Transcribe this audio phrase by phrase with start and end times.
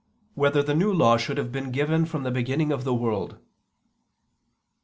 [0.33, 3.37] 3] Whether the New Law Should Have Been Given from the Beginning of the World?